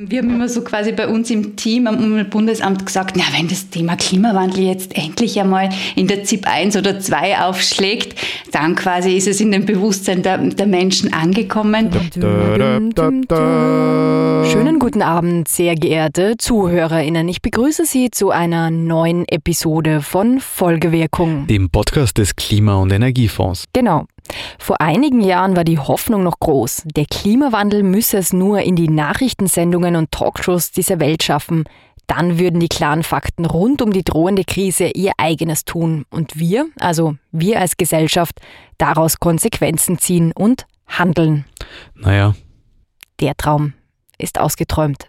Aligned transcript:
Wir 0.00 0.20
haben 0.20 0.30
immer 0.30 0.48
so 0.48 0.62
quasi 0.62 0.92
bei 0.92 1.08
uns 1.08 1.28
im 1.28 1.56
Team 1.56 1.88
am 1.88 1.96
Umweltbundesamt 1.96 2.86
gesagt, 2.86 3.16
na, 3.16 3.24
wenn 3.36 3.48
das 3.48 3.68
Thema 3.68 3.96
Klimawandel 3.96 4.62
jetzt 4.62 4.96
endlich 4.96 5.40
einmal 5.40 5.70
in 5.96 6.06
der 6.06 6.22
ZIP 6.22 6.46
1 6.46 6.76
oder 6.76 7.00
2 7.00 7.40
aufschlägt, 7.40 8.16
dann 8.52 8.76
quasi 8.76 9.16
ist 9.16 9.26
es 9.26 9.40
in 9.40 9.50
dem 9.50 9.66
Bewusstsein 9.66 10.22
der, 10.22 10.38
der 10.38 10.68
Menschen 10.68 11.12
angekommen. 11.12 11.90
Schönen 14.52 14.78
guten 14.78 15.02
Abend, 15.02 15.48
sehr 15.48 15.74
geehrte 15.74 16.36
ZuhörerInnen. 16.38 17.28
Ich 17.28 17.42
begrüße 17.42 17.84
Sie 17.84 18.12
zu 18.12 18.30
einer 18.30 18.70
neuen 18.70 19.26
Episode 19.26 20.00
von 20.00 20.38
Folgewirkung, 20.38 21.48
dem 21.48 21.70
Podcast 21.70 22.18
des 22.18 22.36
Klima- 22.36 22.76
und 22.76 22.92
Energiefonds. 22.92 23.64
Genau. 23.72 24.06
Vor 24.58 24.80
einigen 24.80 25.20
Jahren 25.20 25.56
war 25.56 25.64
die 25.64 25.78
Hoffnung 25.78 26.22
noch 26.22 26.40
groß, 26.40 26.82
der 26.84 27.06
Klimawandel 27.06 27.82
müsse 27.82 28.18
es 28.18 28.32
nur 28.32 28.60
in 28.60 28.76
die 28.76 28.88
Nachrichtensendungen 28.88 29.96
und 29.96 30.10
Talkshows 30.10 30.70
dieser 30.70 31.00
Welt 31.00 31.22
schaffen. 31.22 31.64
Dann 32.06 32.38
würden 32.38 32.58
die 32.58 32.68
klaren 32.68 33.02
Fakten 33.02 33.44
rund 33.44 33.82
um 33.82 33.92
die 33.92 34.02
drohende 34.02 34.44
Krise 34.44 34.86
ihr 34.94 35.12
eigenes 35.18 35.64
tun 35.64 36.06
und 36.10 36.38
wir, 36.38 36.66
also 36.80 37.16
wir 37.32 37.60
als 37.60 37.76
Gesellschaft, 37.76 38.40
daraus 38.78 39.20
Konsequenzen 39.20 39.98
ziehen 39.98 40.32
und 40.32 40.66
handeln. 40.86 41.44
Naja. 41.94 42.34
Der 43.20 43.36
Traum 43.36 43.74
ist 44.16 44.40
ausgeträumt. 44.40 45.06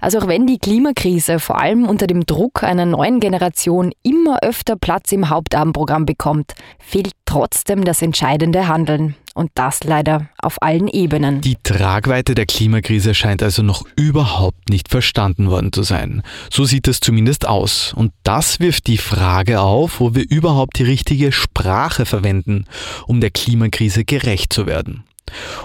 Also 0.00 0.18
auch 0.18 0.28
wenn 0.28 0.46
die 0.46 0.58
Klimakrise 0.58 1.38
vor 1.40 1.58
allem 1.58 1.86
unter 1.86 2.06
dem 2.06 2.26
Druck 2.26 2.62
einer 2.62 2.86
neuen 2.86 3.20
Generation 3.20 3.92
immer 4.02 4.42
öfter 4.42 4.76
Platz 4.76 5.12
im 5.12 5.30
Hauptabendprogramm 5.30 6.06
bekommt, 6.06 6.54
fehlt 6.78 7.12
trotzdem 7.24 7.84
das 7.84 8.02
entscheidende 8.02 8.68
Handeln. 8.68 9.14
Und 9.34 9.50
das 9.54 9.84
leider 9.84 10.30
auf 10.38 10.62
allen 10.62 10.88
Ebenen. 10.88 11.42
Die 11.42 11.58
Tragweite 11.62 12.34
der 12.34 12.46
Klimakrise 12.46 13.12
scheint 13.12 13.42
also 13.42 13.62
noch 13.62 13.84
überhaupt 13.94 14.70
nicht 14.70 14.88
verstanden 14.88 15.50
worden 15.50 15.74
zu 15.74 15.82
sein. 15.82 16.22
So 16.50 16.64
sieht 16.64 16.88
es 16.88 17.00
zumindest 17.00 17.46
aus. 17.46 17.92
Und 17.94 18.12
das 18.22 18.60
wirft 18.60 18.86
die 18.86 18.96
Frage 18.96 19.60
auf, 19.60 20.00
wo 20.00 20.14
wir 20.14 20.24
überhaupt 20.30 20.78
die 20.78 20.84
richtige 20.84 21.32
Sprache 21.32 22.06
verwenden, 22.06 22.64
um 23.06 23.20
der 23.20 23.30
Klimakrise 23.30 24.06
gerecht 24.06 24.54
zu 24.54 24.64
werden. 24.64 25.04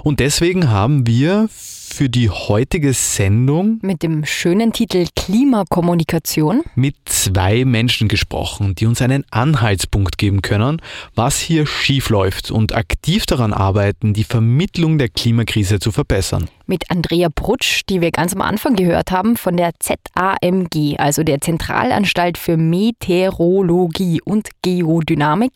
Und 0.04 0.20
deswegen 0.20 0.70
haben 0.70 1.08
wir 1.08 1.48
für 1.92 2.10
die 2.10 2.30
heutige 2.30 2.94
Sendung 2.94 3.80
mit 3.82 4.02
dem 4.02 4.26
schönen 4.26 4.72
Titel 4.72 5.06
Klimakommunikation 5.16 6.64
mit 6.76 6.96
zwei 7.06 7.66
Menschen 7.66 8.08
gesprochen, 8.08 8.76
die 8.76 8.86
uns 8.86 9.02
einen 9.02 9.26
Anhaltspunkt 9.30 10.18
geben 10.18 10.42
können, 10.42 10.82
was 11.16 11.40
hier 11.40 11.68
schiefläuft 11.68 12.50
und 12.50 12.74
aktiv 12.74 13.26
daran 13.26 13.54
arbeiten, 13.54 14.14
die 14.14 14.24
Vermittlung 14.24 14.98
der 14.98 15.10
Klimakrise 15.10 15.80
zu 15.80 15.92
verbessern. 15.92 16.50
Mit 16.66 16.90
Andrea 16.90 17.28
Brutsch, 17.34 17.82
die 17.90 18.00
wir 18.00 18.12
ganz 18.12 18.34
am 18.34 18.42
Anfang 18.42 18.76
gehört 18.76 19.12
haben, 19.12 19.36
von 19.36 19.58
der 19.58 19.72
ZAMG, 19.80 20.98
also 20.98 21.24
der 21.24 21.42
Zentralanstalt 21.42 22.38
für 22.38 22.56
Meteorologie 22.56 24.22
und 24.24 24.50
Geodynamik, 24.62 25.52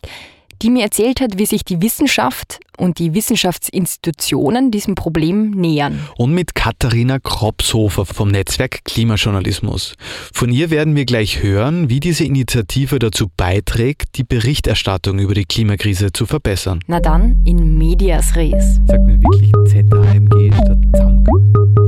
die 0.62 0.70
mir 0.70 0.84
erzählt 0.84 1.20
hat, 1.20 1.38
wie 1.38 1.46
sich 1.46 1.64
die 1.64 1.82
Wissenschaft 1.82 2.60
und 2.76 2.98
die 2.98 3.14
Wissenschaftsinstitutionen 3.14 4.70
diesem 4.70 4.94
Problem 4.94 5.50
nähern. 5.50 6.00
Und 6.16 6.32
mit 6.32 6.54
Katharina 6.54 7.18
Kropshofer 7.18 8.06
vom 8.06 8.28
Netzwerk 8.28 8.84
Klimajournalismus. 8.84 9.94
Von 10.32 10.50
ihr 10.50 10.70
werden 10.70 10.94
wir 10.94 11.04
gleich 11.04 11.42
hören, 11.42 11.88
wie 11.88 12.00
diese 12.00 12.24
Initiative 12.24 12.98
dazu 12.98 13.28
beiträgt, 13.36 14.16
die 14.16 14.24
Berichterstattung 14.24 15.18
über 15.18 15.34
die 15.34 15.44
Klimakrise 15.44 16.12
zu 16.12 16.26
verbessern. 16.26 16.80
Na 16.86 17.00
dann, 17.00 17.42
in 17.44 17.78
medias 17.78 18.36
res. 18.36 18.80
Sag 18.86 19.00
mir 19.02 19.20
wirklich 19.22 19.52
ZAMG 19.66 20.52
statt 20.52 20.78
ZAMG. 20.96 21.26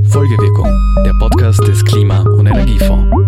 Folgewirkung, 0.09 0.71
der 1.05 1.13
Podcast 1.21 1.67
des 1.67 1.85
Klima- 1.85 2.23
und 2.23 2.47
Energiefonds. 2.47 3.28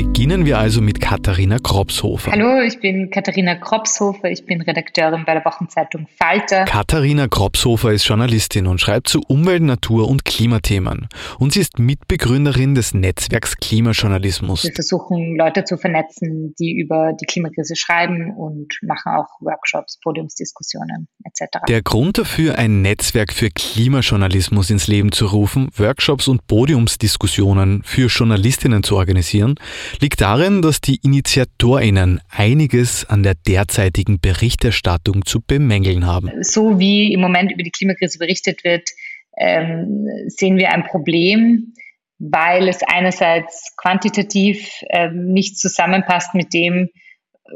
Beginnen 0.00 0.46
wir 0.46 0.58
also 0.58 0.80
mit 0.80 0.98
Katharina 0.98 1.58
Kropshofer. 1.58 2.32
Hallo, 2.32 2.62
ich 2.62 2.80
bin 2.80 3.10
Katharina 3.10 3.54
Kropshofer, 3.56 4.30
ich 4.30 4.46
bin 4.46 4.62
Redakteurin 4.62 5.26
bei 5.26 5.34
der 5.34 5.44
Wochenzeitung 5.44 6.06
Falter. 6.16 6.64
Katharina 6.64 7.28
Kropshofer 7.28 7.92
ist 7.92 8.06
Journalistin 8.06 8.66
und 8.66 8.80
schreibt 8.80 9.08
zu 9.08 9.20
Umwelt, 9.28 9.60
Natur 9.60 10.08
und 10.08 10.24
Klimathemen. 10.24 11.06
Und 11.38 11.52
sie 11.52 11.60
ist 11.60 11.78
Mitbegründerin 11.78 12.74
des 12.74 12.94
Netzwerks 12.94 13.58
Klimajournalismus. 13.58 14.64
Wir 14.64 14.72
versuchen, 14.72 15.36
Leute 15.36 15.64
zu 15.64 15.76
vernetzen, 15.76 16.54
die 16.58 16.78
über 16.78 17.12
die 17.20 17.26
Klimakrise 17.26 17.76
schreiben 17.76 18.34
und 18.34 18.78
machen 18.80 19.12
auch 19.12 19.28
Workshops, 19.40 20.00
Podiumsdiskussionen 20.02 21.08
etc. 21.26 21.58
Der 21.68 21.82
Grund 21.82 22.16
dafür, 22.16 22.56
ein 22.56 22.80
Netzwerk 22.80 23.34
für 23.34 23.50
Klimajournalismus 23.50 24.70
ins 24.70 24.86
Leben 24.86 25.12
zu 25.12 25.26
rufen, 25.26 25.68
Workshops 25.76 26.26
und 26.26 26.46
Podiumsdiskussionen 26.46 27.82
für 27.84 28.06
Journalistinnen 28.06 28.82
zu 28.82 28.96
organisieren, 28.96 29.56
liegt 30.00 30.20
darin, 30.20 30.62
dass 30.62 30.80
die 30.80 31.00
InitiatorInnen 31.02 32.20
einiges 32.28 33.04
an 33.08 33.22
der 33.22 33.34
derzeitigen 33.34 34.20
Berichterstattung 34.20 35.24
zu 35.24 35.40
bemängeln 35.40 36.06
haben. 36.06 36.30
So 36.42 36.78
wie 36.78 37.12
im 37.12 37.20
Moment 37.20 37.52
über 37.52 37.62
die 37.62 37.70
Klimakrise 37.70 38.18
berichtet 38.18 38.64
wird, 38.64 38.88
ähm, 39.36 40.06
sehen 40.28 40.56
wir 40.56 40.72
ein 40.72 40.84
Problem, 40.84 41.74
weil 42.18 42.68
es 42.68 42.82
einerseits 42.82 43.74
quantitativ 43.76 44.82
ähm, 44.90 45.32
nicht 45.32 45.58
zusammenpasst 45.58 46.34
mit 46.34 46.52
dem, 46.52 46.90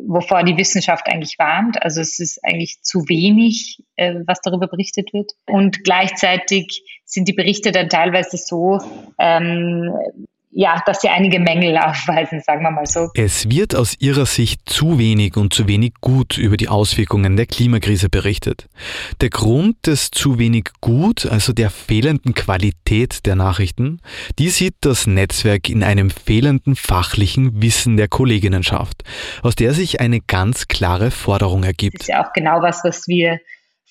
wovor 0.06 0.42
die 0.42 0.56
Wissenschaft 0.56 1.06
eigentlich 1.06 1.38
warnt. 1.38 1.80
Also 1.82 2.00
es 2.00 2.18
ist 2.18 2.42
eigentlich 2.42 2.80
zu 2.82 3.08
wenig, 3.08 3.82
äh, 3.96 4.14
was 4.26 4.40
darüber 4.40 4.66
berichtet 4.66 5.12
wird. 5.12 5.32
Und 5.46 5.84
gleichzeitig 5.84 6.82
sind 7.04 7.28
die 7.28 7.32
Berichte 7.32 7.72
dann 7.72 7.88
teilweise 7.88 8.36
so, 8.36 8.78
ähm, 9.18 9.92
ja, 10.54 10.80
dass 10.86 11.00
sie 11.00 11.08
einige 11.08 11.40
Mängel 11.40 11.76
aufweisen, 11.84 12.40
sagen 12.40 12.62
wir 12.62 12.70
mal 12.70 12.86
so. 12.86 13.10
Es 13.14 13.50
wird 13.50 13.74
aus 13.74 13.96
Ihrer 13.98 14.26
Sicht 14.26 14.60
zu 14.66 14.98
wenig 14.98 15.36
und 15.36 15.52
zu 15.52 15.68
wenig 15.68 15.94
gut 16.00 16.38
über 16.38 16.56
die 16.56 16.68
Auswirkungen 16.68 17.36
der 17.36 17.46
Klimakrise 17.46 18.08
berichtet. 18.08 18.68
Der 19.20 19.30
Grund 19.30 19.86
des 19.86 20.10
zu 20.10 20.38
wenig 20.38 20.70
gut, 20.80 21.26
also 21.26 21.52
der 21.52 21.70
fehlenden 21.70 22.34
Qualität 22.34 23.26
der 23.26 23.34
Nachrichten, 23.34 24.00
die 24.38 24.48
sieht 24.48 24.76
das 24.80 25.06
Netzwerk 25.06 25.68
in 25.68 25.82
einem 25.82 26.10
fehlenden 26.10 26.76
fachlichen 26.76 27.60
Wissen 27.60 27.96
der 27.96 28.08
Kolleginnenschaft, 28.08 29.02
aus 29.42 29.56
der 29.56 29.74
sich 29.74 30.00
eine 30.00 30.20
ganz 30.20 30.68
klare 30.68 31.10
Forderung 31.10 31.64
ergibt. 31.64 31.94
Das 32.00 32.02
ist 32.02 32.08
ja 32.08 32.24
auch 32.24 32.32
genau 32.32 32.62
was, 32.62 32.84
was 32.84 33.08
wir 33.08 33.40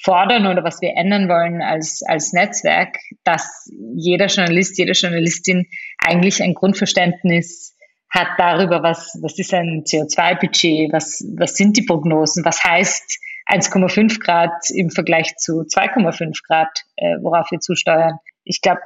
fordern 0.04 0.48
oder 0.48 0.64
was 0.64 0.82
wir 0.82 0.94
ändern 0.96 1.30
wollen 1.30 1.62
als, 1.62 2.04
als 2.06 2.34
Netzwerk, 2.34 2.98
dass 3.24 3.70
jeder 3.96 4.28
Journalist, 4.28 4.78
jede 4.78 4.92
Journalistin 4.92 5.68
eigentlich 5.98 6.44
ein 6.44 6.54
Grundverständnis 6.54 7.76
hat 8.10 8.28
darüber, 8.38 8.84
was, 8.84 9.18
was 9.22 9.40
ist 9.40 9.54
ein 9.54 9.84
CO2-Budget, 9.86 10.92
was, 10.94 11.26
was 11.36 11.56
sind 11.56 11.78
die 11.78 11.84
Prognosen, 11.84 12.46
was 12.46 12.64
heißt 12.64 13.20
1,5 13.52 14.20
Grad 14.20 14.52
im 14.74 14.90
Vergleich 14.92 15.36
zu 15.38 15.62
2,5 15.62 16.40
Grad, 16.46 16.70
äh, 16.98 17.16
worauf 17.22 17.50
wir 17.52 17.60
zusteuern. 17.60 18.20
Ich 18.44 18.62
glaube, 18.62 18.82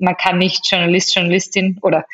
man 0.00 0.16
kann 0.16 0.38
nicht 0.38 0.70
Journalist, 0.70 1.14
Journalistin 1.14 1.78
oder 1.82 2.06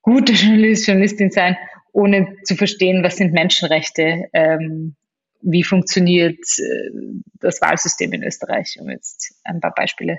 gute 0.00 0.32
Journalist, 0.32 0.86
Journalistin 0.86 1.30
sein, 1.30 1.56
ohne 1.92 2.36
zu 2.44 2.54
verstehen, 2.54 3.02
was 3.02 3.16
sind 3.16 3.32
Menschenrechte, 3.32 4.28
ähm, 4.32 4.96
wie 5.46 5.62
funktioniert 5.62 6.40
äh, 6.58 6.90
das 7.40 7.60
Wahlsystem 7.60 8.12
in 8.12 8.22
Österreich, 8.22 8.76
um 8.80 8.90
jetzt 8.90 9.34
ein 9.44 9.60
paar 9.60 9.72
Beispiele 9.74 10.18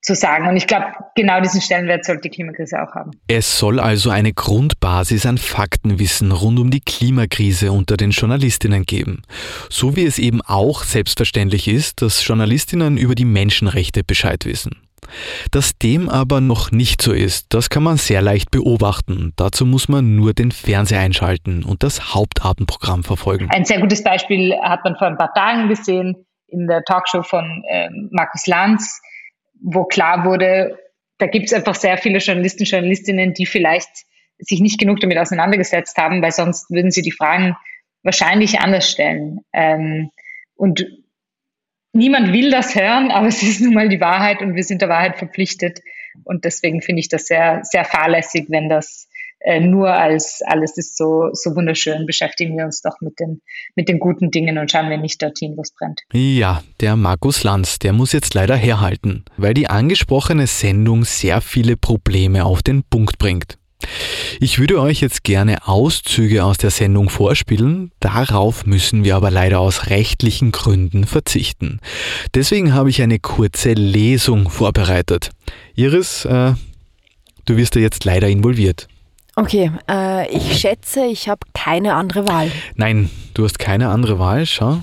zu 0.00 0.14
sagen. 0.14 0.46
Und 0.46 0.56
ich 0.56 0.68
glaube, 0.68 0.92
genau 1.16 1.40
diesen 1.40 1.60
Stellenwert 1.60 2.04
sollte 2.04 2.22
die 2.22 2.30
Klimakrise 2.30 2.80
auch 2.80 2.94
haben. 2.94 3.10
Es 3.26 3.58
soll 3.58 3.80
also 3.80 4.10
eine 4.10 4.32
Grundbasis 4.32 5.26
an 5.26 5.36
Faktenwissen 5.36 6.30
rund 6.30 6.60
um 6.60 6.70
die 6.70 6.80
Klimakrise 6.80 7.72
unter 7.72 7.96
den 7.96 8.12
Journalistinnen 8.12 8.84
geben. 8.84 9.22
So 9.68 9.96
wie 9.96 10.04
es 10.04 10.18
eben 10.18 10.40
auch 10.42 10.84
selbstverständlich 10.84 11.66
ist, 11.66 12.02
dass 12.02 12.24
Journalistinnen 12.24 12.96
über 12.96 13.16
die 13.16 13.24
Menschenrechte 13.24 14.04
Bescheid 14.04 14.44
wissen. 14.46 14.85
Dass 15.50 15.76
dem 15.78 16.08
aber 16.08 16.40
noch 16.40 16.72
nicht 16.72 17.02
so 17.02 17.12
ist, 17.12 17.46
das 17.54 17.70
kann 17.70 17.82
man 17.82 17.96
sehr 17.96 18.22
leicht 18.22 18.50
beobachten. 18.50 19.32
Dazu 19.36 19.66
muss 19.66 19.88
man 19.88 20.16
nur 20.16 20.34
den 20.34 20.52
Fernseher 20.52 21.00
einschalten 21.00 21.64
und 21.64 21.82
das 21.82 22.14
Hauptabendprogramm 22.14 23.04
verfolgen. 23.04 23.48
Ein 23.50 23.64
sehr 23.64 23.80
gutes 23.80 24.02
Beispiel 24.02 24.54
hat 24.62 24.84
man 24.84 24.96
vor 24.96 25.06
ein 25.06 25.18
paar 25.18 25.32
Tagen 25.34 25.68
gesehen 25.68 26.26
in 26.48 26.66
der 26.66 26.82
Talkshow 26.84 27.22
von 27.22 27.64
äh, 27.68 27.88
Markus 28.10 28.46
Lanz, 28.46 29.00
wo 29.60 29.84
klar 29.84 30.24
wurde, 30.24 30.78
da 31.18 31.26
gibt 31.26 31.46
es 31.46 31.52
einfach 31.52 31.74
sehr 31.74 31.98
viele 31.98 32.18
Journalisten, 32.18 32.64
Journalistinnen, 32.64 33.34
die 33.34 33.46
vielleicht 33.46 33.88
sich 34.38 34.60
nicht 34.60 34.78
genug 34.78 35.00
damit 35.00 35.18
auseinandergesetzt 35.18 35.96
haben, 35.96 36.22
weil 36.22 36.32
sonst 36.32 36.70
würden 36.70 36.90
sie 36.90 37.02
die 37.02 37.12
Fragen 37.12 37.56
wahrscheinlich 38.02 38.60
anders 38.60 38.90
stellen. 38.90 39.40
Ähm, 39.52 40.10
und 40.54 40.86
niemand 41.96 42.32
will 42.32 42.50
das 42.50 42.74
hören, 42.74 43.10
aber 43.10 43.26
es 43.28 43.42
ist 43.42 43.60
nun 43.60 43.74
mal 43.74 43.88
die 43.88 44.00
Wahrheit 44.00 44.42
und 44.42 44.54
wir 44.54 44.64
sind 44.64 44.82
der 44.82 44.88
Wahrheit 44.88 45.18
verpflichtet. 45.18 45.80
Und 46.24 46.44
deswegen 46.44 46.80
finde 46.80 47.00
ich 47.00 47.08
das 47.08 47.26
sehr, 47.26 47.60
sehr 47.62 47.84
fahrlässig, 47.84 48.46
wenn 48.48 48.68
das 48.68 49.08
äh, 49.40 49.60
nur 49.60 49.92
als 49.92 50.40
alles 50.46 50.78
ist 50.78 50.96
so, 50.96 51.28
so 51.32 51.54
wunderschön, 51.54 52.06
beschäftigen 52.06 52.56
wir 52.56 52.64
uns 52.64 52.80
doch 52.80 53.00
mit 53.00 53.20
den, 53.20 53.42
mit 53.74 53.88
den 53.88 53.98
guten 53.98 54.30
Dingen 54.30 54.58
und 54.58 54.70
schauen 54.70 54.88
wir 54.88 54.96
nicht 54.96 55.22
dorthin, 55.22 55.56
wo 55.56 55.62
es 55.62 55.74
brennt. 55.74 56.00
Ja, 56.12 56.62
der 56.80 56.96
Markus 56.96 57.44
Lanz, 57.44 57.78
der 57.78 57.92
muss 57.92 58.12
jetzt 58.12 58.34
leider 58.34 58.56
herhalten, 58.56 59.24
weil 59.36 59.54
die 59.54 59.68
angesprochene 59.68 60.46
Sendung 60.46 61.04
sehr 61.04 61.40
viele 61.40 61.76
Probleme 61.76 62.44
auf 62.44 62.62
den 62.62 62.82
Punkt 62.82 63.18
bringt. 63.18 63.58
Ich 64.40 64.58
würde 64.58 64.80
euch 64.80 65.00
jetzt 65.00 65.24
gerne 65.24 65.66
Auszüge 65.66 66.44
aus 66.44 66.58
der 66.58 66.70
Sendung 66.70 67.08
vorspielen, 67.08 67.92
darauf 68.00 68.66
müssen 68.66 69.04
wir 69.04 69.16
aber 69.16 69.30
leider 69.30 69.60
aus 69.60 69.86
rechtlichen 69.86 70.52
Gründen 70.52 71.04
verzichten. 71.04 71.80
Deswegen 72.34 72.74
habe 72.74 72.90
ich 72.90 73.02
eine 73.02 73.18
kurze 73.18 73.72
Lesung 73.72 74.50
vorbereitet. 74.50 75.30
Iris, 75.74 76.24
äh, 76.24 76.54
du 77.44 77.56
wirst 77.56 77.76
da 77.76 77.80
jetzt 77.80 78.04
leider 78.04 78.28
involviert. 78.28 78.88
Okay, 79.36 79.70
äh, 79.90 80.34
ich 80.34 80.58
schätze, 80.58 81.04
ich 81.06 81.28
habe 81.28 81.40
keine 81.52 81.94
andere 81.94 82.26
Wahl. 82.26 82.50
Nein, 82.74 83.10
du 83.34 83.44
hast 83.44 83.58
keine 83.58 83.88
andere 83.88 84.18
Wahl, 84.18 84.46
schau. 84.46 84.82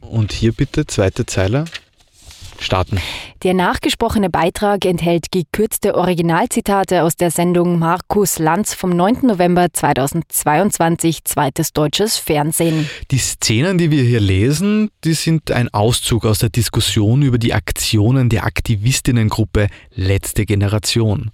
Und 0.00 0.32
hier 0.32 0.52
bitte, 0.52 0.86
zweite 0.86 1.26
Zeile 1.26 1.64
starten. 2.62 3.00
Der 3.42 3.54
nachgesprochene 3.54 4.30
Beitrag 4.30 4.84
enthält 4.84 5.30
gekürzte 5.30 5.94
Originalzitate 5.94 7.02
aus 7.02 7.16
der 7.16 7.30
Sendung 7.30 7.78
Markus 7.78 8.38
Lanz 8.38 8.74
vom 8.74 8.90
9. 8.90 9.18
November 9.22 9.68
2022, 9.72 11.24
zweites 11.24 11.72
deutsches 11.72 12.16
Fernsehen. 12.16 12.88
Die 13.10 13.18
Szenen, 13.18 13.78
die 13.78 13.90
wir 13.90 14.02
hier 14.02 14.20
lesen, 14.20 14.90
die 15.04 15.14
sind 15.14 15.50
ein 15.50 15.72
Auszug 15.72 16.24
aus 16.24 16.38
der 16.38 16.48
Diskussion 16.48 17.22
über 17.22 17.38
die 17.38 17.54
Aktionen 17.54 18.28
der 18.28 18.44
Aktivistinnengruppe 18.44 19.68
Letzte 19.94 20.46
Generation. 20.46 21.30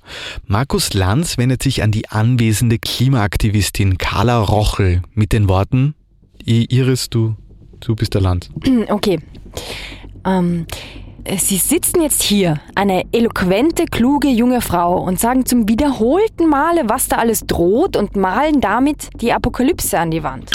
Markus 0.47 0.93
Lanz 0.95 1.39
wendet 1.39 1.63
sich 1.63 1.83
an 1.83 1.93
die 1.93 2.09
anwesende 2.09 2.79
Klimaaktivistin 2.79 3.99
Carla 3.99 4.41
Rochel 4.41 5.03
mit 5.15 5.33
den 5.33 5.49
Worten, 5.49 5.95
Iris, 6.45 7.09
du, 7.09 7.37
du 7.81 7.95
bist 7.95 8.15
der 8.15 8.21
Land. 8.21 8.51
Okay. 8.89 9.19
Ähm, 10.25 10.67
Sie 11.25 11.57
sitzen 11.57 12.03
jetzt 12.03 12.21
hier, 12.21 12.61
eine 12.75 13.05
eloquente, 13.13 13.85
kluge 13.85 14.29
junge 14.29 14.61
Frau, 14.61 15.01
und 15.01 15.21
sagen 15.21 15.47
zum 15.47 15.69
wiederholten 15.69 16.49
Male, 16.49 16.83
was 16.89 17.07
da 17.07 17.19
alles 17.19 17.47
droht 17.47 17.97
und 17.97 18.17
malen 18.17 18.61
damit 18.61 19.09
die 19.21 19.33
Apokalypse 19.33 20.01
an 20.01 20.11
die 20.11 20.25
Wand. 20.25 20.51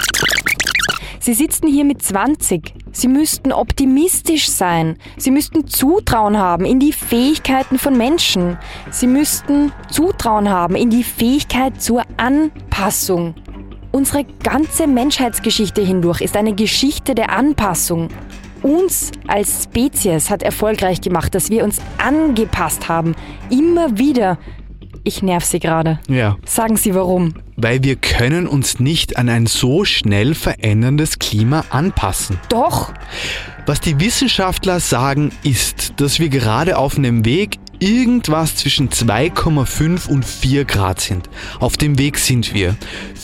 Sie 1.22 1.34
sitzen 1.34 1.68
hier 1.68 1.86
mit 1.86 2.02
20. 2.02 2.74
Sie 2.92 3.08
müssten 3.08 3.54
optimistisch 3.54 4.50
sein. 4.50 4.98
Sie 5.16 5.32
müssten 5.32 5.68
Zutrauen 5.68 6.38
haben 6.38 6.66
in 6.66 6.82
die 6.82 6.94
Fähigkeiten 6.94 7.80
von 7.80 7.98
Menschen. 7.98 8.58
Sie 8.92 9.08
müssten 9.08 9.72
Zutrauen 9.90 10.50
haben 10.50 10.76
in 10.76 10.90
die 10.90 11.04
Fähigkeit 11.04 11.82
zur 11.82 12.04
Anpassung. 12.18 13.36
Unsere 13.94 14.26
ganze 14.44 14.86
Menschheitsgeschichte 14.86 15.82
hindurch 15.82 16.20
ist 16.20 16.36
eine 16.36 16.54
Geschichte 16.54 17.16
der 17.16 17.32
Anpassung 17.32 18.10
uns 18.64 19.12
als 19.28 19.64
Spezies 19.64 20.30
hat 20.30 20.44
erfolgreich 20.44 21.02
gemacht, 21.02 21.36
dass 21.36 21.50
wir 21.50 21.64
uns 21.64 21.80
angepasst 21.98 22.90
haben. 22.90 23.16
Immer 23.50 23.98
wieder. 23.98 24.38
Ich 25.04 25.24
nerv 25.24 25.46
Sie 25.46 25.60
gerade. 25.60 26.00
Ja. 26.10 26.38
Sagen 26.46 26.76
Sie 26.76 26.94
warum. 26.94 27.34
Weil 27.56 27.82
wir 27.84 27.96
können 27.96 28.46
uns 28.46 28.80
nicht 28.80 29.18
an 29.18 29.30
ein 29.30 29.46
so 29.46 29.86
schnell 29.86 30.36
veränderndes 30.36 31.18
Klima 31.18 31.64
anpassen. 31.70 32.40
Doch. 32.50 32.94
Was 33.66 33.80
die 33.80 34.00
Wissenschaftler 34.00 34.80
sagen, 34.80 35.32
ist, 35.44 35.94
dass 35.98 36.20
wir 36.20 36.30
gerade 36.30 36.78
auf 36.78 36.98
einem 36.98 37.26
Weg 37.26 37.58
irgendwas 37.80 38.56
zwischen 38.56 38.90
2,5 38.90 40.08
und 40.08 40.26
4 40.26 40.66
Grad 40.66 41.00
sind. 41.00 41.30
Auf 41.60 41.78
dem 41.78 41.98
Weg 41.98 42.18
sind 42.18 42.54
wir. 42.54 42.76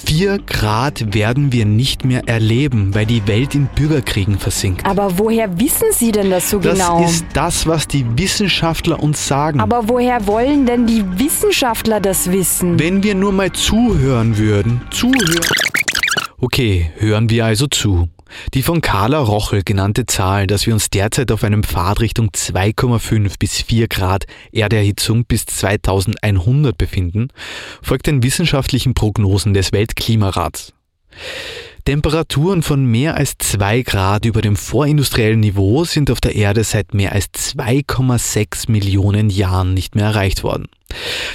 4 0.05 0.39
Grad 0.39 1.13
werden 1.13 1.51
wir 1.51 1.65
nicht 1.65 2.05
mehr 2.05 2.27
erleben, 2.27 2.93
weil 2.93 3.05
die 3.05 3.25
Welt 3.27 3.55
in 3.55 3.67
Bürgerkriegen 3.67 4.37
versinkt. 4.37 4.85
Aber 4.85 5.17
woher 5.17 5.59
wissen 5.59 5.87
Sie 5.91 6.11
denn 6.11 6.29
das 6.29 6.49
so 6.49 6.59
das 6.59 6.73
genau? 6.73 7.01
Das 7.01 7.11
ist 7.11 7.25
das, 7.33 7.67
was 7.67 7.87
die 7.87 8.05
Wissenschaftler 8.17 9.01
uns 9.01 9.27
sagen. 9.27 9.59
Aber 9.59 9.87
woher 9.87 10.27
wollen 10.27 10.65
denn 10.65 10.85
die 10.85 11.03
Wissenschaftler 11.17 11.99
das 11.99 12.31
wissen? 12.31 12.79
Wenn 12.79 13.03
wir 13.03 13.15
nur 13.15 13.31
mal 13.31 13.51
zuhören 13.51 14.37
würden. 14.37 14.81
Zuhören. 14.91 15.39
Okay, 16.39 16.91
hören 16.97 17.29
wir 17.29 17.45
also 17.45 17.67
zu. 17.67 18.09
Die 18.53 18.63
von 18.63 18.81
Carla 18.81 19.19
Rochel 19.19 19.63
genannte 19.63 20.05
Zahl, 20.05 20.47
dass 20.47 20.65
wir 20.65 20.73
uns 20.73 20.89
derzeit 20.89 21.31
auf 21.31 21.43
einem 21.43 21.63
Pfad 21.63 21.99
Richtung 21.99 22.29
2,5 22.29 23.33
bis 23.39 23.61
4 23.61 23.87
Grad 23.87 24.25
Erderhitzung 24.51 25.25
bis 25.25 25.45
2100 25.45 26.77
befinden, 26.77 27.29
folgt 27.81 28.07
den 28.07 28.23
wissenschaftlichen 28.23 28.93
Prognosen 28.93 29.53
des 29.53 29.71
Weltklimarats. 29.71 30.73
Temperaturen 31.85 32.63
von 32.63 32.85
mehr 32.85 33.15
als 33.17 33.33
2 33.39 33.81
Grad 33.81 34.23
über 34.23 34.41
dem 34.41 34.55
vorindustriellen 34.55 35.41
Niveau 35.41 35.83
sind 35.83 36.09
auf 36.11 36.21
der 36.21 36.33
Erde 36.33 36.63
seit 36.63 36.93
mehr 36.93 37.11
als 37.11 37.25
2,6 37.33 38.71
Millionen 38.71 39.29
Jahren 39.29 39.73
nicht 39.73 39.95
mehr 39.95 40.05
erreicht 40.05 40.43
worden. 40.43 40.67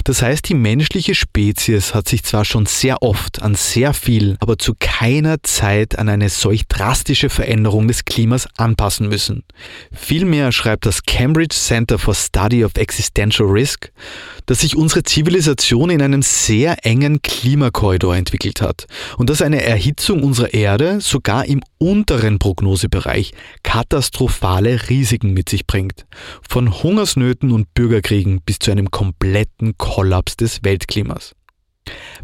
Das 0.03 0.21
heißt, 0.21 0.47
die 0.49 0.53
menschliche 0.53 1.15
Spezies 1.15 1.93
hat 1.93 2.07
sich 2.07 2.23
zwar 2.23 2.45
schon 2.45 2.65
sehr 2.65 3.01
oft 3.01 3.41
an 3.41 3.55
sehr 3.55 3.93
viel, 3.93 4.37
aber 4.39 4.57
zu 4.57 4.73
keiner 4.79 5.41
Zeit 5.43 5.97
an 5.97 6.09
eine 6.09 6.29
solch 6.29 6.67
drastische 6.67 7.29
Veränderung 7.29 7.87
des 7.87 8.05
Klimas 8.05 8.47
anpassen 8.57 9.07
müssen. 9.07 9.43
Vielmehr 9.91 10.51
schreibt 10.51 10.85
das 10.85 11.03
Cambridge 11.03 11.55
Center 11.55 11.99
for 11.99 12.15
Study 12.15 12.63
of 12.63 12.73
Existential 12.75 13.47
Risk, 13.47 13.91
dass 14.45 14.61
sich 14.61 14.75
unsere 14.75 15.03
Zivilisation 15.03 15.89
in 15.89 16.01
einem 16.01 16.21
sehr 16.21 16.85
engen 16.85 17.21
Klimakorridor 17.21 18.15
entwickelt 18.15 18.61
hat 18.61 18.87
und 19.17 19.29
dass 19.29 19.41
eine 19.41 19.63
Erhitzung 19.63 20.23
unserer 20.23 20.53
Erde 20.53 21.01
sogar 21.01 21.45
im 21.45 21.61
unteren 21.77 22.39
Prognosebereich 22.39 23.33
katastrophale 23.63 24.89
Risiken 24.89 25.33
mit 25.33 25.49
sich 25.49 25.67
bringt. 25.67 26.05
Von 26.47 26.81
Hungersnöten 26.83 27.51
und 27.51 27.73
Bürgerkriegen 27.73 28.41
bis 28.41 28.59
zu 28.59 28.71
einem 28.71 28.91
kompletten 29.49 29.77
Kollaps 29.77 30.37
des 30.37 30.63
Weltklimas. 30.63 31.35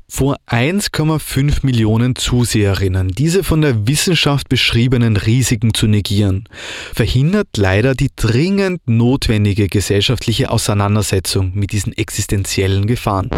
Vor 0.07 0.35
1,5 0.47 1.65
Millionen 1.65 2.15
Zuseherinnen 2.15 3.09
diese 3.09 3.43
von 3.43 3.61
der 3.61 3.87
Wissenschaft 3.87 4.47
beschriebenen 4.47 5.17
Risiken 5.17 5.73
zu 5.73 5.87
negieren, 5.87 6.47
verhindert 6.93 7.47
leider 7.57 7.95
die 7.95 8.11
dringend 8.15 8.81
notwendige 8.85 9.67
gesellschaftliche 9.67 10.51
Auseinandersetzung 10.51 11.51
mit 11.55 11.71
diesen 11.71 11.93
existenziellen 11.93 12.85
Gefahren. 12.85 13.31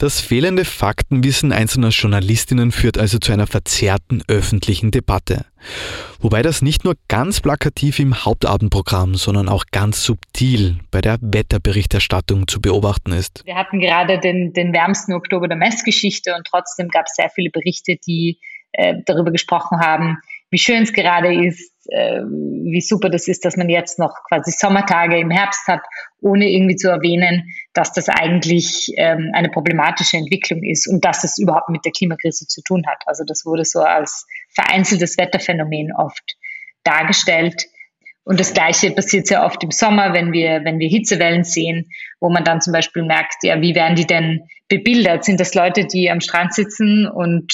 Das 0.00 0.18
fehlende 0.18 0.64
Faktenwissen 0.64 1.52
einzelner 1.52 1.90
Journalistinnen 1.90 2.72
führt 2.72 2.96
also 2.96 3.18
zu 3.18 3.34
einer 3.34 3.46
verzerrten 3.46 4.22
öffentlichen 4.28 4.90
Debatte. 4.90 5.44
Wobei 6.18 6.40
das 6.40 6.62
nicht 6.62 6.84
nur 6.84 6.94
ganz 7.08 7.42
plakativ 7.42 7.98
im 7.98 8.24
Hauptabendprogramm, 8.24 9.14
sondern 9.16 9.50
auch 9.50 9.66
ganz 9.72 10.02
subtil 10.02 10.78
bei 10.90 11.02
der 11.02 11.18
Wetterberichterstattung 11.20 12.48
zu 12.48 12.62
beobachten 12.62 13.12
ist. 13.12 13.42
Wir 13.44 13.56
hatten 13.56 13.78
gerade 13.78 14.18
den, 14.18 14.54
den 14.54 14.72
wärmsten 14.72 15.12
Oktober 15.12 15.48
der 15.48 15.58
Messgeschichte 15.58 16.34
und 16.34 16.46
trotzdem 16.50 16.88
gab 16.88 17.04
es 17.04 17.16
sehr 17.16 17.28
viele 17.28 17.50
Berichte, 17.50 17.96
die 17.96 18.38
äh, 18.72 18.94
darüber 19.04 19.30
gesprochen 19.30 19.80
haben, 19.80 20.16
wie 20.48 20.58
schön 20.58 20.84
es 20.84 20.94
gerade 20.94 21.44
ist, 21.44 21.69
äh, 21.88 22.20
wie 22.22 22.80
super 22.80 23.08
das 23.08 23.28
ist, 23.28 23.44
dass 23.44 23.56
man 23.56 23.68
jetzt 23.68 23.98
noch 23.98 24.14
quasi 24.28 24.50
Sommertage 24.50 25.18
im 25.18 25.30
Herbst 25.30 25.66
hat, 25.66 25.80
ohne 26.20 26.48
irgendwie 26.48 26.76
zu 26.76 26.88
erwähnen, 26.88 27.44
dass 27.72 27.92
das 27.92 28.08
eigentlich 28.08 28.92
ähm, 28.96 29.30
eine 29.32 29.48
problematische 29.48 30.16
Entwicklung 30.16 30.62
ist 30.62 30.88
und 30.88 31.04
dass 31.04 31.24
es 31.24 31.38
überhaupt 31.38 31.70
mit 31.70 31.84
der 31.84 31.92
Klimakrise 31.92 32.46
zu 32.46 32.62
tun 32.62 32.84
hat. 32.86 33.02
Also 33.06 33.24
das 33.24 33.44
wurde 33.44 33.64
so 33.64 33.80
als 33.80 34.26
vereinzeltes 34.54 35.16
Wetterphänomen 35.18 35.92
oft 35.96 36.36
dargestellt. 36.84 37.66
Und 38.22 38.38
das 38.38 38.52
Gleiche 38.52 38.90
passiert 38.90 39.26
sehr 39.26 39.44
oft 39.44 39.62
im 39.64 39.70
Sommer, 39.70 40.12
wenn 40.12 40.32
wir, 40.32 40.60
wenn 40.64 40.78
wir 40.78 40.88
Hitzewellen 40.88 41.42
sehen, 41.42 41.90
wo 42.20 42.28
man 42.30 42.44
dann 42.44 42.60
zum 42.60 42.72
Beispiel 42.72 43.02
merkt, 43.02 43.36
ja, 43.42 43.60
wie 43.60 43.74
werden 43.74 43.96
die 43.96 44.06
denn 44.06 44.42
bebildert? 44.68 45.24
Sind 45.24 45.40
das 45.40 45.54
Leute, 45.54 45.86
die 45.86 46.10
am 46.10 46.20
Strand 46.20 46.54
sitzen 46.54 47.08
und 47.08 47.52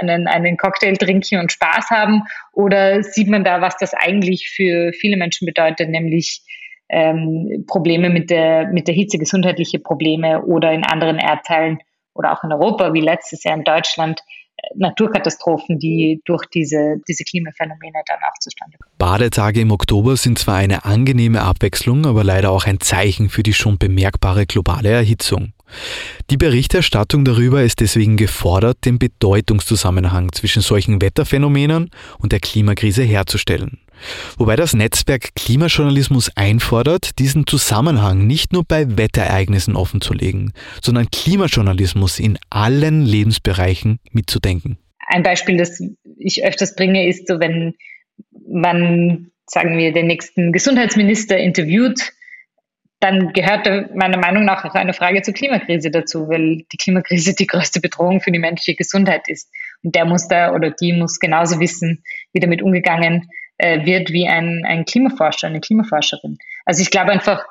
einen, 0.00 0.26
einen 0.26 0.56
Cocktail 0.56 0.96
trinken 0.96 1.38
und 1.38 1.52
Spaß 1.52 1.90
haben? 1.90 2.22
Oder 2.52 3.02
sieht 3.02 3.28
man 3.28 3.44
da, 3.44 3.60
was 3.60 3.76
das 3.76 3.94
eigentlich 3.94 4.48
für 4.48 4.92
viele 4.92 5.16
Menschen 5.16 5.46
bedeutet, 5.46 5.88
nämlich 5.88 6.42
ähm, 6.88 7.64
Probleme 7.66 8.10
mit 8.10 8.30
der, 8.30 8.68
mit 8.68 8.86
der 8.86 8.94
Hitze, 8.94 9.18
gesundheitliche 9.18 9.78
Probleme 9.78 10.42
oder 10.42 10.72
in 10.72 10.84
anderen 10.84 11.18
Erdteilen 11.18 11.78
oder 12.14 12.32
auch 12.32 12.44
in 12.44 12.52
Europa, 12.52 12.92
wie 12.92 13.00
letztes 13.00 13.44
Jahr 13.44 13.56
in 13.56 13.64
Deutschland, 13.64 14.20
Naturkatastrophen, 14.74 15.78
die 15.78 16.20
durch 16.24 16.46
diese, 16.46 16.96
diese 17.08 17.24
Klimaphänomene 17.24 18.02
dann 18.06 18.18
auch 18.28 18.38
zustande 18.40 18.78
kommen. 18.78 18.92
Badetage 18.98 19.60
im 19.60 19.70
Oktober 19.70 20.16
sind 20.16 20.38
zwar 20.38 20.56
eine 20.56 20.84
angenehme 20.84 21.42
Abwechslung, 21.42 22.06
aber 22.06 22.24
leider 22.24 22.50
auch 22.50 22.66
ein 22.66 22.80
Zeichen 22.80 23.28
für 23.28 23.42
die 23.42 23.52
schon 23.52 23.78
bemerkbare 23.78 24.46
globale 24.46 24.90
Erhitzung. 24.90 25.52
Die 26.30 26.36
Berichterstattung 26.36 27.24
darüber 27.24 27.62
ist 27.62 27.80
deswegen 27.80 28.16
gefordert, 28.16 28.84
den 28.84 28.98
Bedeutungszusammenhang 28.98 30.32
zwischen 30.32 30.62
solchen 30.62 31.00
Wetterphänomenen 31.00 31.90
und 32.18 32.32
der 32.32 32.40
Klimakrise 32.40 33.02
herzustellen. 33.02 33.78
Wobei 34.36 34.56
das 34.56 34.74
Netzwerk 34.74 35.34
Klimajournalismus 35.34 36.30
einfordert, 36.36 37.18
diesen 37.18 37.46
Zusammenhang 37.46 38.26
nicht 38.26 38.52
nur 38.52 38.64
bei 38.64 38.96
Wetterereignissen 38.96 39.76
offenzulegen, 39.76 40.52
sondern 40.82 41.10
Klimajournalismus 41.10 42.18
in 42.18 42.38
allen 42.50 43.02
Lebensbereichen 43.04 43.98
mitzudenken. 44.10 44.78
Ein 45.06 45.22
Beispiel, 45.22 45.56
das 45.56 45.82
ich 46.18 46.44
öfters 46.44 46.74
bringe, 46.74 47.08
ist 47.08 47.28
so, 47.28 47.40
wenn 47.40 47.74
man, 48.48 49.30
sagen 49.46 49.76
wir, 49.78 49.92
den 49.92 50.06
nächsten 50.06 50.52
Gesundheitsminister 50.52 51.36
interviewt, 51.36 52.12
dann 53.02 53.32
gehört 53.32 53.66
meiner 53.96 54.16
Meinung 54.16 54.44
nach 54.44 54.64
auch 54.64 54.74
eine 54.74 54.94
Frage 54.94 55.22
zur 55.22 55.34
Klimakrise 55.34 55.90
dazu, 55.90 56.28
weil 56.28 56.64
die 56.72 56.76
Klimakrise 56.76 57.34
die 57.34 57.48
größte 57.48 57.80
Bedrohung 57.80 58.20
für 58.20 58.30
die 58.30 58.38
menschliche 58.38 58.76
Gesundheit 58.76 59.28
ist. 59.28 59.50
Und 59.82 59.96
der 59.96 60.04
muss 60.04 60.28
da 60.28 60.54
oder 60.54 60.70
die 60.70 60.92
muss 60.92 61.18
genauso 61.18 61.58
wissen, 61.58 62.04
wie 62.32 62.38
damit 62.38 62.62
umgegangen 62.62 63.28
äh, 63.58 63.84
wird 63.84 64.10
wie 64.10 64.26
ein, 64.26 64.64
ein 64.66 64.84
Klimaforscher, 64.84 65.48
eine 65.48 65.60
Klimaforscherin. 65.60 66.38
Also 66.64 66.82
ich 66.82 66.90
glaube 66.90 67.12
einfach, 67.12 67.44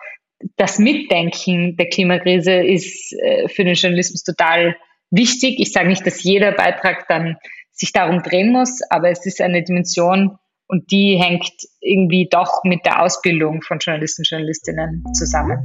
das 0.57 0.79
Mitdenken 0.79 1.77
der 1.77 1.89
Klimakrise 1.89 2.53
ist 2.53 3.13
äh, 3.13 3.47
für 3.47 3.63
den 3.63 3.75
Journalismus 3.75 4.23
total 4.23 4.75
wichtig. 5.11 5.59
Ich 5.59 5.71
sage 5.71 5.89
nicht, 5.89 6.05
dass 6.05 6.23
jeder 6.23 6.51
Beitrag 6.51 7.07
dann 7.07 7.37
sich 7.71 7.91
darum 7.91 8.21
drehen 8.23 8.51
muss, 8.51 8.81
aber 8.89 9.09
es 9.09 9.25
ist 9.25 9.41
eine 9.41 9.63
Dimension 9.63 10.37
und 10.67 10.89
die 10.91 11.21
hängt 11.21 11.51
irgendwie 11.81 12.27
doch 12.31 12.63
mit 12.63 12.85
der 12.85 13.01
Ausbildung 13.01 13.61
von 13.61 13.79
Journalisten 13.79 14.21
und 14.21 14.29
Journalistinnen 14.29 15.03
zusammen. 15.13 15.59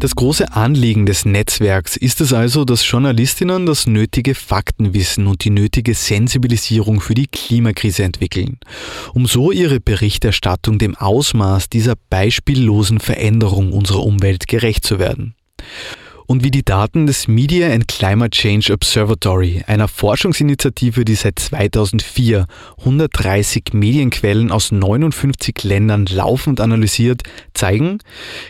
Das 0.00 0.14
große 0.14 0.54
Anliegen 0.54 1.04
des 1.04 1.26
Netzwerks 1.26 1.94
ist 1.94 2.22
es 2.22 2.32
also, 2.32 2.64
dass 2.64 2.90
Journalistinnen 2.90 3.66
das 3.66 3.86
nötige 3.86 4.34
Faktenwissen 4.34 5.26
und 5.26 5.44
die 5.44 5.50
nötige 5.50 5.92
Sensibilisierung 5.92 7.02
für 7.02 7.12
die 7.12 7.26
Klimakrise 7.26 8.04
entwickeln, 8.04 8.58
um 9.12 9.26
so 9.26 9.52
ihre 9.52 9.78
Berichterstattung 9.78 10.78
dem 10.78 10.96
Ausmaß 10.96 11.68
dieser 11.68 11.96
beispiellosen 12.08 12.98
Veränderung 12.98 13.74
unserer 13.74 14.02
Umwelt 14.02 14.48
gerecht 14.48 14.86
zu 14.86 14.98
werden 14.98 15.34
und 16.30 16.44
wie 16.44 16.52
die 16.52 16.64
Daten 16.64 17.08
des 17.08 17.26
Media 17.26 17.72
and 17.72 17.88
Climate 17.88 18.30
Change 18.30 18.72
Observatory, 18.72 19.64
einer 19.66 19.88
Forschungsinitiative, 19.88 21.04
die 21.04 21.16
seit 21.16 21.40
2004 21.40 22.46
130 22.78 23.72
Medienquellen 23.72 24.52
aus 24.52 24.70
59 24.70 25.64
Ländern 25.64 26.06
laufend 26.06 26.60
analysiert, 26.60 27.22
zeigen, 27.52 27.98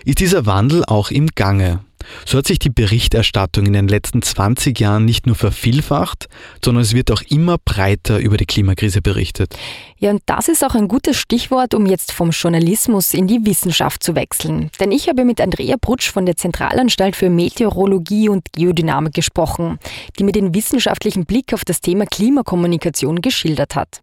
ist 0.05 0.21
dieser 0.21 0.45
Wandel 0.45 0.85
auch 0.85 1.11
im 1.11 1.29
Gange. 1.29 1.81
So 2.25 2.39
hat 2.39 2.47
sich 2.47 2.59
die 2.59 2.71
Berichterstattung 2.71 3.67
in 3.67 3.73
den 3.73 3.89
letzten 3.89 4.23
20 4.23 4.79
Jahren 4.79 5.05
nicht 5.05 5.27
nur 5.27 5.37
vervielfacht, 5.37 6.29
sondern 6.65 6.83
es 6.83 6.95
wird 6.95 7.11
auch 7.11 7.23
immer 7.23 7.57
breiter 7.65 8.19
über 8.19 8.37
die 8.37 8.47
Klimakrise 8.47 9.03
berichtet. 9.03 9.57
Ja, 9.99 10.11
und 10.11 10.23
das 10.27 10.49
ist 10.49 10.65
auch 10.65 10.75
ein 10.75 10.89
gutes 10.89 11.17
Stichwort, 11.17 11.75
um 11.75 11.87
jetzt 11.87 12.13
vom 12.13 12.31
Journalismus 12.31 13.13
in 13.13 13.27
die 13.27 13.45
Wissenschaft 13.45 14.03
zu 14.03 14.15
wechseln. 14.15 14.71
Denn 14.81 14.93
ich 14.93 15.09
habe 15.09 15.25
mit 15.25 15.41
Andrea 15.41 15.77
Brutsch 15.81 16.11
von 16.11 16.25
der 16.25 16.37
Zentralanstalt 16.37 17.17
für 17.17 17.29
Meteorologie 17.29 18.29
und 18.29 18.53
Geodynamik 18.53 19.13
gesprochen, 19.13 19.79
die 20.19 20.25
mir 20.25 20.33
den 20.33 20.55
wissenschaftlichen 20.55 21.27
Blick 21.27 21.53
auf 21.53 21.65
das 21.65 21.81
Thema 21.81 22.07
Klimakommunikation 22.07 23.21
geschildert 23.21 23.75
hat. 23.75 24.03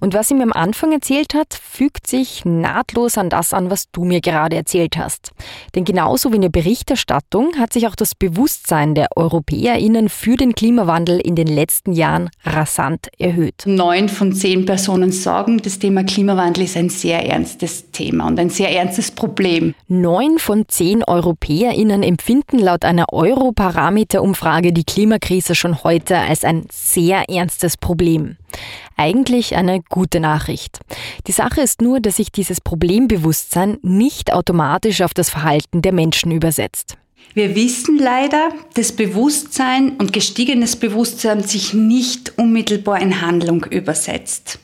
Und 0.00 0.14
was 0.14 0.28
sie 0.28 0.34
mir 0.34 0.42
am 0.42 0.52
Anfang 0.52 0.92
erzählt 0.92 1.34
hat, 1.34 1.54
fügt 1.54 2.06
sich 2.06 2.44
nahtlos 2.44 3.18
an 3.18 3.30
das 3.30 3.52
an, 3.52 3.70
was 3.70 3.90
du 3.90 4.04
mir 4.04 4.20
gerade 4.20 4.56
erzählt 4.56 4.96
hast. 4.96 5.32
Denn 5.74 5.84
genauso 5.84 6.32
wie 6.32 6.36
in 6.36 6.42
der 6.42 6.48
Berichterstattung 6.48 7.56
hat 7.58 7.72
sich 7.72 7.86
auch 7.86 7.94
das 7.94 8.14
Bewusstsein 8.14 8.94
der 8.94 9.08
EuropäerInnen 9.16 10.08
für 10.08 10.36
den 10.36 10.54
Klimawandel 10.54 11.20
in 11.20 11.34
den 11.34 11.46
letzten 11.46 11.92
Jahren 11.92 12.30
rasant 12.44 13.08
erhöht. 13.18 13.62
Neun 13.66 14.08
von 14.08 14.32
zehn 14.32 14.66
Personen 14.66 15.12
sagen, 15.12 15.60
das 15.62 15.78
Thema 15.78 16.04
Klimawandel 16.04 16.64
ist 16.64 16.76
ein 16.76 16.90
sehr 16.90 17.24
ernstes 17.26 17.90
Thema 17.90 18.26
und 18.26 18.38
ein 18.38 18.50
sehr 18.50 18.70
ernstes 18.70 19.10
Problem. 19.10 19.74
Neun 19.88 20.38
von 20.38 20.64
zehn 20.68 21.02
EuropäerInnen 21.04 22.02
empfinden 22.02 22.58
laut 22.58 22.84
einer 22.84 23.12
Europarameter-Umfrage 23.12 24.72
die 24.72 24.84
Klimakrise 24.84 25.54
schon 25.54 25.82
heute 25.84 26.18
als 26.18 26.44
ein 26.44 26.66
sehr 26.70 27.28
ernstes 27.28 27.76
Problem. 27.76 28.36
Eigentlich 28.96 29.56
eine 29.56 29.82
gute 29.88 30.20
Nachricht. 30.20 30.80
Die 31.26 31.32
Sache 31.32 31.60
ist 31.60 31.82
nur, 31.82 32.00
dass 32.00 32.16
sich 32.16 32.30
dieses 32.30 32.60
Problembewusstsein 32.60 33.78
nicht 33.82 34.32
automatisch 34.32 35.00
auf 35.02 35.14
das 35.14 35.30
Verhalten 35.30 35.82
der 35.82 35.92
Menschen 35.92 36.30
übersetzt. 36.30 36.96
Wir 37.32 37.56
wissen 37.56 37.98
leider, 37.98 38.50
dass 38.74 38.92
Bewusstsein 38.92 39.96
und 39.96 40.12
gestiegenes 40.12 40.76
Bewusstsein 40.76 41.42
sich 41.42 41.74
nicht 41.74 42.38
unmittelbar 42.38 43.00
in 43.00 43.20
Handlung 43.20 43.64
übersetzt 43.64 44.60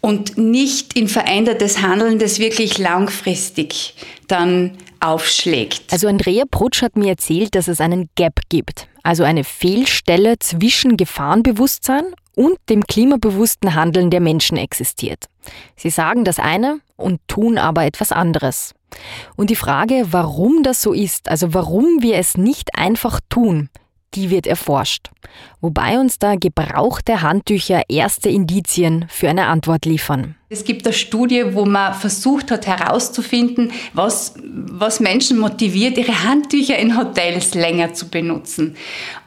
und 0.00 0.38
nicht 0.38 0.96
in 0.96 1.08
verändertes 1.08 1.82
Handeln, 1.82 2.18
das 2.18 2.38
wirklich 2.38 2.78
langfristig 2.78 3.94
dann 4.28 4.78
aufschlägt. 5.00 5.92
Also 5.92 6.08
Andrea 6.08 6.44
Prutsch 6.50 6.82
hat 6.82 6.96
mir 6.96 7.10
erzählt, 7.10 7.54
dass 7.54 7.68
es 7.68 7.80
einen 7.80 8.08
Gap 8.14 8.40
gibt, 8.48 8.88
also 9.02 9.24
eine 9.24 9.44
Fehlstelle 9.44 10.38
zwischen 10.38 10.96
Gefahrenbewusstsein 10.96 12.04
und 12.34 12.58
dem 12.68 12.84
klimabewussten 12.86 13.74
Handeln 13.74 14.10
der 14.10 14.20
Menschen 14.20 14.56
existiert. 14.56 15.26
Sie 15.76 15.90
sagen 15.90 16.24
das 16.24 16.38
eine 16.38 16.80
und 16.96 17.20
tun 17.28 17.58
aber 17.58 17.84
etwas 17.84 18.12
anderes. 18.12 18.74
Und 19.36 19.50
die 19.50 19.56
Frage, 19.56 20.06
warum 20.10 20.62
das 20.62 20.82
so 20.82 20.92
ist, 20.92 21.28
also 21.28 21.54
warum 21.54 22.02
wir 22.02 22.16
es 22.16 22.36
nicht 22.36 22.76
einfach 22.76 23.20
tun, 23.28 23.68
die 24.14 24.30
wird 24.30 24.46
erforscht. 24.46 25.10
Wobei 25.60 25.98
uns 25.98 26.18
da 26.18 26.34
gebrauchte 26.34 27.22
Handtücher 27.22 27.82
erste 27.88 28.28
Indizien 28.28 29.06
für 29.08 29.28
eine 29.28 29.46
Antwort 29.46 29.84
liefern. 29.84 30.36
Es 30.52 30.64
gibt 30.64 30.84
eine 30.84 30.92
Studie, 30.92 31.54
wo 31.54 31.64
man 31.64 31.94
versucht 31.94 32.50
hat 32.50 32.66
herauszufinden, 32.66 33.70
was, 33.92 34.34
was 34.42 34.98
Menschen 34.98 35.38
motiviert, 35.38 35.96
ihre 35.96 36.24
Handtücher 36.24 36.76
in 36.76 36.98
Hotels 36.98 37.54
länger 37.54 37.94
zu 37.94 38.08
benutzen. 38.08 38.74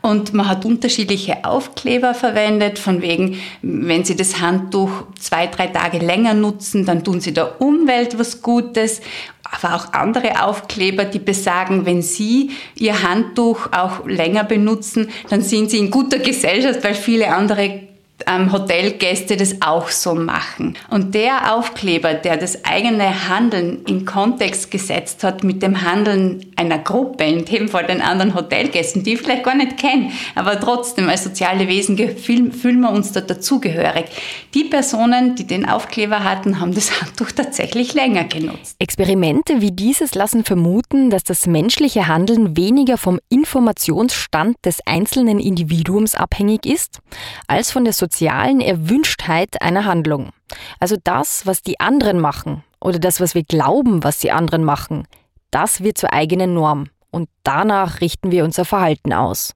Und 0.01 0.33
man 0.33 0.49
hat 0.49 0.65
unterschiedliche 0.65 1.45
Aufkleber 1.45 2.13
verwendet, 2.13 2.77
von 2.77 3.01
wegen, 3.01 3.37
wenn 3.61 4.03
sie 4.03 4.17
das 4.17 4.41
Handtuch 4.41 4.91
zwei, 5.17 5.47
drei 5.47 5.67
Tage 5.67 5.99
länger 5.99 6.33
nutzen, 6.33 6.85
dann 6.85 7.05
tun 7.05 7.21
sie 7.21 7.33
der 7.33 7.61
Umwelt 7.61 8.19
was 8.19 8.41
Gutes 8.41 8.99
aber 9.43 9.75
auch 9.75 9.93
andere 9.93 10.43
Aufkleber, 10.43 11.05
die 11.05 11.19
besagen, 11.19 11.85
wenn 11.85 12.01
Sie 12.01 12.49
Ihr 12.73 13.03
Handtuch 13.03 13.67
auch 13.71 14.03
länger 14.07 14.43
benutzen, 14.43 15.11
dann 15.29 15.43
sind 15.43 15.69
Sie 15.69 15.77
in 15.77 15.91
guter 15.91 16.17
Gesellschaft, 16.17 16.83
weil 16.83 16.95
viele 16.95 17.27
andere 17.27 17.92
ähm, 18.27 18.51
Hotelgäste 18.51 19.37
das 19.37 19.61
auch 19.61 19.89
so 19.89 20.15
machen. 20.15 20.77
Und 20.89 21.13
der 21.15 21.53
Aufkleber, 21.53 22.13
der 22.13 22.37
das 22.37 22.63
eigene 22.65 23.29
Handeln 23.29 23.83
in 23.85 24.05
Kontext 24.05 24.71
gesetzt 24.71 25.23
hat 25.23 25.43
mit 25.43 25.61
dem 25.61 25.81
Handeln 25.81 26.45
einer 26.55 26.79
Gruppe, 26.79 27.23
in 27.25 27.45
dem 27.45 27.67
Fall 27.67 27.85
den 27.85 28.01
anderen 28.01 28.35
Hotelgästen, 28.35 29.03
die 29.03 29.13
ich 29.13 29.21
vielleicht 29.21 29.43
gar 29.43 29.55
nicht 29.55 29.77
kennen, 29.77 30.11
aber 30.35 30.59
trotzdem 30.59 31.09
als 31.09 31.23
soziale 31.23 31.67
Wesen 31.67 31.97
fühlen 32.17 32.79
wir 32.79 32.91
uns 32.91 33.11
da 33.11 33.21
dazugehörig. 33.21 34.05
Die 34.53 34.63
Personen, 34.63 35.35
die 35.35 35.45
den 35.45 35.67
Aufkleber 35.67 36.23
hatten, 36.23 36.59
haben 36.59 36.73
das 36.73 37.01
Handtuch 37.01 37.31
tatsächlich 37.31 37.93
länger 37.93 38.23
genutzt. 38.23 38.75
Experimente 38.79 39.61
wie 39.61 39.71
dieses 39.71 40.15
lassen 40.15 40.43
vermuten, 40.43 41.09
dass 41.09 41.23
das 41.23 41.47
menschliche 41.47 42.07
Handeln 42.07 42.55
weniger 42.55 42.97
vom 42.97 43.19
Informationsstand 43.29 44.57
des 44.63 44.79
einzelnen 44.85 45.39
Individuums 45.39 46.15
abhängig 46.15 46.65
ist, 46.65 46.99
als 47.47 47.71
von 47.71 47.83
der 47.83 47.93
sozialen 47.93 48.12
Erwünschtheit 48.21 49.61
einer 49.61 49.85
Handlung. 49.85 50.31
Also 50.79 50.95
das, 51.03 51.45
was 51.45 51.61
die 51.61 51.79
anderen 51.79 52.19
machen 52.19 52.63
oder 52.79 52.99
das, 52.99 53.19
was 53.19 53.35
wir 53.35 53.43
glauben, 53.43 54.03
was 54.03 54.19
die 54.19 54.31
anderen 54.31 54.63
machen, 54.63 55.07
das 55.51 55.81
wird 55.81 55.97
zur 55.97 56.13
eigenen 56.13 56.53
Norm 56.53 56.87
und 57.11 57.29
danach 57.43 58.01
richten 58.01 58.31
wir 58.31 58.43
unser 58.43 58.65
Verhalten 58.65 59.13
aus, 59.13 59.53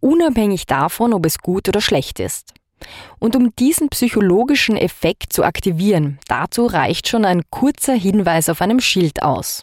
unabhängig 0.00 0.66
davon, 0.66 1.12
ob 1.12 1.24
es 1.24 1.38
gut 1.38 1.68
oder 1.68 1.80
schlecht 1.80 2.20
ist. 2.20 2.52
Und 3.18 3.36
um 3.36 3.54
diesen 3.56 3.88
psychologischen 3.88 4.76
Effekt 4.76 5.32
zu 5.32 5.44
aktivieren, 5.44 6.18
dazu 6.28 6.66
reicht 6.66 7.08
schon 7.08 7.24
ein 7.24 7.42
kurzer 7.50 7.94
Hinweis 7.94 8.48
auf 8.48 8.60
einem 8.60 8.80
Schild 8.80 9.22
aus. 9.22 9.62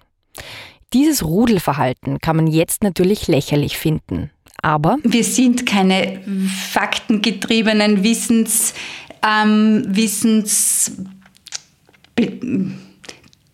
Dieses 0.93 1.23
Rudelverhalten 1.23 2.19
kann 2.19 2.35
man 2.35 2.47
jetzt 2.47 2.83
natürlich 2.83 3.27
lächerlich 3.27 3.77
finden. 3.77 4.31
Aber 4.63 4.97
wir 5.03 5.25
sind 5.25 5.65
keine 5.65 6.21
faktengetriebenen 6.71 8.01
Wissens, 8.01 8.73
ähm, 9.21 9.83
Wissens, 9.87 10.93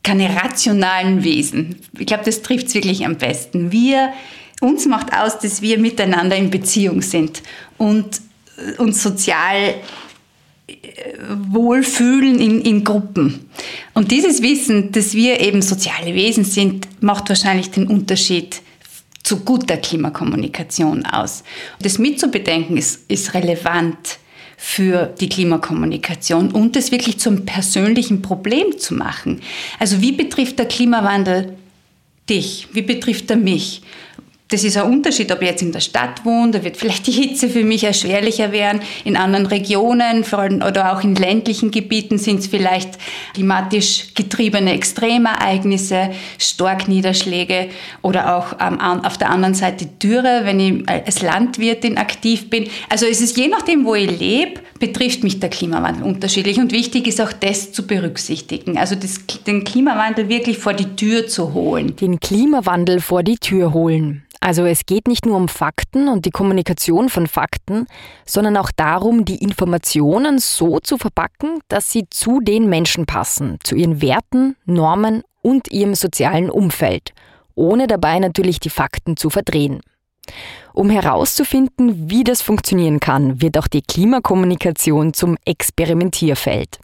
keine 0.03 0.35
rationalen 0.35 1.23
Wesen. 1.23 1.77
Ich 1.97 2.05
glaube, 2.05 2.25
das 2.25 2.43
trifft 2.43 2.67
es 2.67 2.75
wirklich 2.75 3.05
am 3.05 3.17
besten. 3.17 3.71
Wir, 3.71 4.13
uns 4.61 4.85
macht 4.85 5.11
aus, 5.11 5.39
dass 5.39 5.63
wir 5.63 5.79
miteinander 5.79 6.35
in 6.35 6.51
Beziehung 6.51 7.01
sind 7.01 7.41
und 7.79 8.21
uns 8.77 9.01
sozial 9.01 9.75
äh, 10.67 10.73
wohlfühlen 11.49 12.39
in, 12.39 12.61
in 12.61 12.83
Gruppen. 12.83 13.49
Und 13.95 14.11
dieses 14.11 14.43
Wissen, 14.43 14.91
dass 14.91 15.15
wir 15.15 15.39
eben 15.39 15.63
soziale 15.63 16.13
Wesen 16.13 16.45
sind, 16.45 16.87
macht 17.01 17.29
wahrscheinlich 17.29 17.71
den 17.71 17.87
Unterschied 17.87 18.61
zu 19.29 19.41
guter 19.41 19.77
Klimakommunikation 19.77 21.05
aus. 21.05 21.43
Das 21.79 21.99
mitzubedenken 21.99 22.77
ist, 22.77 23.01
ist 23.11 23.35
relevant 23.35 24.17
für 24.57 25.05
die 25.05 25.29
Klimakommunikation 25.29 26.49
und 26.49 26.75
es 26.75 26.91
wirklich 26.91 27.19
zum 27.19 27.45
persönlichen 27.45 28.23
Problem 28.23 28.79
zu 28.79 28.95
machen. 28.95 29.41
Also 29.77 30.01
wie 30.01 30.13
betrifft 30.13 30.57
der 30.57 30.65
Klimawandel 30.65 31.55
dich? 32.27 32.69
Wie 32.73 32.81
betrifft 32.81 33.29
er 33.29 33.37
mich? 33.37 33.83
Das 34.49 34.63
ist 34.63 34.77
ein 34.77 34.91
Unterschied, 34.91 35.31
ob 35.31 35.41
ich 35.43 35.47
jetzt 35.47 35.61
in 35.61 35.71
der 35.71 35.79
Stadt 35.79 36.25
wohne, 36.25 36.51
da 36.51 36.63
wird 36.63 36.75
vielleicht 36.75 37.05
die 37.05 37.11
Hitze 37.11 37.49
für 37.49 37.63
mich 37.63 37.83
erschwerlicher 37.83 38.51
werden. 38.51 38.81
In 39.03 39.15
anderen 39.15 39.45
Regionen 39.45 40.23
vor 40.23 40.39
allem, 40.39 40.63
oder 40.63 40.91
auch 40.91 41.03
in 41.03 41.13
ländlichen 41.13 41.69
Gebieten 41.69 42.17
sind 42.17 42.39
es 42.39 42.47
vielleicht 42.47 42.97
klimatisch 43.35 44.07
getriebene 44.15 44.73
Extremereignisse, 44.73 46.09
Starkniederschläge 46.39 47.69
oder 48.01 48.37
auch 48.37 48.53
ähm, 48.59 48.79
auf 48.81 49.19
der 49.19 49.29
anderen 49.29 49.53
Seite 49.53 49.85
Dürre, 49.85 50.41
wenn 50.45 50.59
ich 50.59 50.89
als 50.89 51.21
Landwirtin 51.21 51.97
aktiv 51.97 52.49
bin. 52.49 52.67
Also 52.89 53.05
es 53.05 53.21
ist 53.21 53.37
je 53.37 53.49
nachdem, 53.49 53.85
wo 53.85 53.93
ich 53.93 54.19
lebe, 54.19 54.61
betrifft 54.79 55.23
mich 55.23 55.39
der 55.39 55.49
Klimawandel 55.49 56.03
unterschiedlich. 56.03 56.57
Und 56.57 56.71
wichtig 56.71 57.05
ist 57.05 57.21
auch 57.21 57.33
das 57.33 57.71
zu 57.71 57.85
berücksichtigen. 57.85 58.79
Also 58.79 58.95
das, 58.95 59.19
den 59.45 59.63
Klimawandel 59.63 60.27
wirklich 60.27 60.57
vor 60.57 60.73
die 60.73 60.95
Tür 60.95 61.27
zu 61.27 61.53
holen. 61.53 61.95
Den 61.97 62.19
Klimawandel 62.19 62.99
vor 62.99 63.21
die 63.21 63.37
Tür 63.37 63.73
holen. 63.73 64.23
Also 64.41 64.65
es 64.65 64.85
geht 64.85 65.07
nicht 65.07 65.25
nur 65.25 65.35
um 65.35 65.49
Fakten 65.49 66.07
und 66.07 66.25
die 66.25 66.31
Kommunikation 66.31 67.09
von 67.09 67.27
Fakten, 67.27 67.87
sondern 68.25 68.55
auch 68.55 68.71
darum, 68.71 69.25
die 69.25 69.43
Informationen 69.43 70.39
so 70.39 70.79
zu 70.79 70.97
verpacken, 70.97 71.59
dass 71.67 71.91
sie 71.91 72.07
zu 72.09 72.39
den 72.39 72.69
Menschen 72.69 73.05
passen, 73.05 73.57
zu 73.63 73.75
ihren 73.75 74.01
Werten, 74.01 74.55
Normen 74.65 75.23
und 75.41 75.71
ihrem 75.71 75.93
sozialen 75.93 76.49
Umfeld, 76.49 77.13
ohne 77.55 77.87
dabei 77.87 78.19
natürlich 78.19 78.59
die 78.59 78.69
Fakten 78.69 79.17
zu 79.17 79.29
verdrehen. 79.29 79.81
Um 80.73 80.89
herauszufinden, 80.89 82.09
wie 82.09 82.23
das 82.23 82.41
funktionieren 82.41 82.99
kann, 82.99 83.41
wird 83.41 83.57
auch 83.57 83.67
die 83.67 83.81
Klimakommunikation 83.81 85.13
zum 85.13 85.37
Experimentierfeld. 85.45 86.79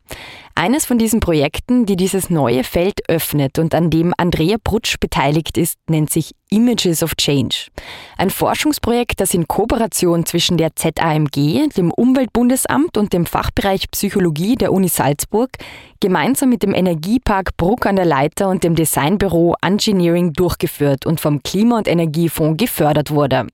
Eines 0.57 0.85
von 0.85 0.97
diesen 0.97 1.19
Projekten, 1.19 1.85
die 1.85 1.97
dieses 1.97 2.29
neue 2.29 2.63
Feld 2.63 3.09
öffnet 3.09 3.59
und 3.59 3.75
an 3.75 3.89
dem 3.89 4.13
Andrea 4.15 4.55
Brutsch 4.63 4.95
beteiligt 5.01 5.57
ist, 5.57 5.77
nennt 5.89 6.09
sich 6.09 6.33
Images 6.49 7.03
of 7.03 7.15
Change. 7.15 7.67
Ein 8.17 8.29
Forschungsprojekt, 8.29 9.19
das 9.19 9.33
in 9.33 9.49
Kooperation 9.49 10.25
zwischen 10.25 10.55
der 10.55 10.73
ZAMG, 10.73 11.67
dem 11.75 11.91
Umweltbundesamt 11.91 12.97
und 12.97 13.11
dem 13.11 13.25
Fachbereich 13.25 13.91
Psychologie 13.91 14.55
der 14.55 14.71
Uni 14.71 14.87
Salzburg 14.87 15.49
gemeinsam 15.99 16.49
mit 16.49 16.63
dem 16.63 16.73
Energiepark 16.73 17.57
Bruck 17.57 17.85
an 17.85 17.97
der 17.97 18.05
Leiter 18.05 18.47
und 18.47 18.63
dem 18.63 18.75
Designbüro 18.75 19.55
Engineering 19.61 20.31
durchgeführt 20.31 21.05
und 21.05 21.19
vom 21.19 21.43
Klima- 21.43 21.79
und 21.79 21.89
Energiefonds 21.89 22.63
gefördert 22.63 23.11
wurde. 23.11 23.47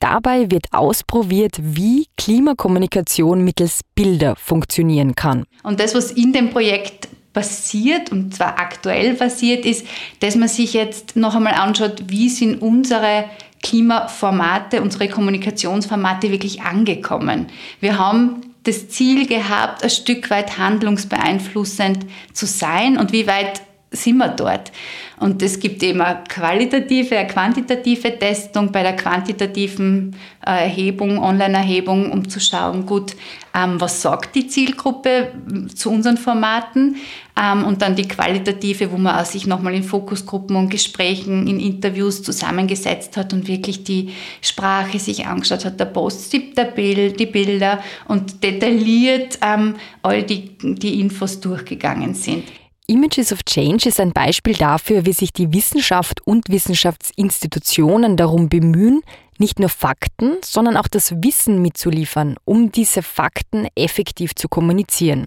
Dabei 0.00 0.50
wird 0.50 0.66
ausprobiert, 0.72 1.56
wie 1.60 2.06
Klimakommunikation 2.16 3.44
mittels 3.44 3.82
Bilder 3.94 4.34
funktionieren 4.34 5.14
kann. 5.14 5.44
Und 5.62 5.78
das, 5.78 5.94
was 5.94 6.10
in 6.10 6.32
dem 6.32 6.50
Projekt 6.50 7.08
passiert, 7.32 8.10
und 8.10 8.34
zwar 8.34 8.58
aktuell 8.58 9.14
passiert, 9.14 9.64
ist, 9.64 9.86
dass 10.20 10.34
man 10.34 10.48
sich 10.48 10.72
jetzt 10.72 11.16
noch 11.16 11.34
einmal 11.34 11.54
anschaut, 11.54 12.04
wie 12.08 12.28
sind 12.28 12.60
unsere 12.60 13.26
Klimaformate, 13.62 14.82
unsere 14.82 15.08
Kommunikationsformate 15.08 16.30
wirklich 16.32 16.62
angekommen. 16.62 17.46
Wir 17.80 17.98
haben 17.98 18.40
das 18.64 18.88
Ziel 18.88 19.26
gehabt, 19.26 19.82
ein 19.82 19.90
Stück 19.90 20.30
weit 20.30 20.58
handlungsbeeinflussend 20.58 22.06
zu 22.32 22.46
sein 22.46 22.98
und 22.98 23.12
wie 23.12 23.26
weit 23.26 23.62
sind 23.92 24.16
wir 24.16 24.28
dort. 24.28 24.72
Und 25.18 25.40
es 25.42 25.60
gibt 25.60 25.82
eben 25.82 26.00
eine 26.00 26.24
qualitative, 26.28 27.16
eine 27.16 27.28
quantitative 27.28 28.18
Testung 28.18 28.72
bei 28.72 28.82
der 28.82 28.96
quantitativen 28.96 30.16
äh, 30.44 30.64
Erhebung, 30.64 31.18
Online-Erhebung, 31.18 32.10
um 32.10 32.28
zu 32.28 32.40
schauen, 32.40 32.86
gut, 32.86 33.14
ähm, 33.54 33.80
was 33.80 34.02
sagt 34.02 34.34
die 34.34 34.48
Zielgruppe 34.48 35.32
zu 35.74 35.90
unseren 35.90 36.16
Formaten 36.16 36.96
ähm, 37.40 37.64
und 37.64 37.82
dann 37.82 37.94
die 37.94 38.08
qualitative, 38.08 38.90
wo 38.90 38.96
man 38.96 39.24
sich 39.24 39.46
nochmal 39.46 39.74
in 39.74 39.84
Fokusgruppen 39.84 40.56
und 40.56 40.70
Gesprächen, 40.70 41.46
in 41.46 41.60
Interviews 41.60 42.22
zusammengesetzt 42.22 43.16
hat 43.16 43.32
und 43.32 43.46
wirklich 43.46 43.84
die 43.84 44.10
Sprache 44.40 44.98
sich 44.98 45.26
angeschaut 45.26 45.64
hat, 45.64 45.78
der 45.78 45.84
Post, 45.84 46.32
der 46.32 46.64
Bild, 46.64 47.20
die 47.20 47.26
Bilder 47.26 47.78
und 48.08 48.42
detailliert 48.42 49.38
ähm, 49.42 49.76
all 50.02 50.22
die, 50.22 50.56
die 50.58 51.00
Infos 51.00 51.40
durchgegangen 51.40 52.14
sind. 52.14 52.44
Images 52.86 53.32
of 53.32 53.44
Change 53.44 53.88
ist 53.88 54.00
ein 54.00 54.12
Beispiel 54.12 54.54
dafür, 54.54 55.06
wie 55.06 55.12
sich 55.12 55.32
die 55.32 55.52
Wissenschaft 55.52 56.20
und 56.26 56.48
Wissenschaftsinstitutionen 56.48 58.16
darum 58.16 58.48
bemühen, 58.48 59.02
nicht 59.38 59.58
nur 59.58 59.68
Fakten, 59.68 60.36
sondern 60.44 60.76
auch 60.76 60.88
das 60.88 61.12
Wissen 61.22 61.62
mitzuliefern, 61.62 62.36
um 62.44 62.72
diese 62.72 63.02
Fakten 63.02 63.68
effektiv 63.74 64.34
zu 64.34 64.48
kommunizieren. 64.48 65.26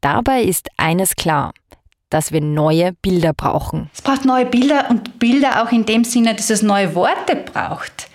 Dabei 0.00 0.42
ist 0.42 0.68
eines 0.76 1.16
klar, 1.16 1.52
dass 2.10 2.32
wir 2.32 2.40
neue 2.40 2.92
Bilder 2.92 3.32
brauchen. 3.32 3.90
Es 3.92 4.02
braucht 4.02 4.24
neue 4.24 4.46
Bilder 4.46 4.90
und 4.90 5.18
Bilder 5.18 5.62
auch 5.62 5.72
in 5.72 5.84
dem 5.86 6.04
Sinne, 6.04 6.34
dass 6.34 6.50
es 6.50 6.62
neue 6.62 6.94
Worte 6.94 7.36
braucht. 7.36 8.08